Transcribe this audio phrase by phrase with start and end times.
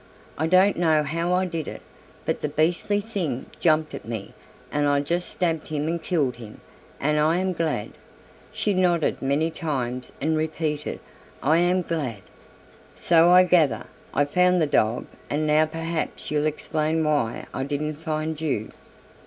[0.35, 1.83] I don't know how I did it,
[2.25, 4.33] but the beastly thing jumped at me
[4.71, 6.59] and I just stabbed him and killed him,
[6.99, 7.91] and I am glad,"
[8.51, 10.99] she nodded many times and repeated,
[11.43, 12.23] "I am glad."
[12.95, 17.97] "So I gather I found the dog and now perhaps you'll explain why I didn't
[17.97, 18.71] find you?"